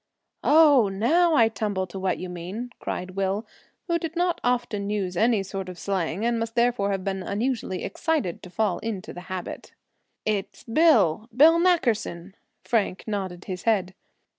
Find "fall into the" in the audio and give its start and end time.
8.49-9.21